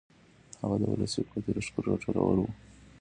هغه 0.61 0.75
د 0.81 0.83
ولسي 0.91 1.21
قوت 1.29 1.45
یا 1.47 1.53
لښکرو 1.57 1.89
راټولول 1.91 2.37
و. 2.39 2.45